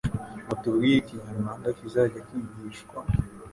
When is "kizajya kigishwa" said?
1.77-2.99